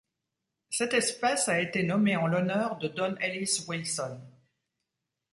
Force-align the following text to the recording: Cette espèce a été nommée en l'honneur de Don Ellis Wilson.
Cette 0.71 0.95
espèce 0.95 1.47
a 1.47 1.59
été 1.61 1.83
nommée 1.83 2.15
en 2.15 2.25
l'honneur 2.25 2.79
de 2.79 2.87
Don 2.87 3.15
Ellis 3.17 3.63
Wilson. 3.67 4.19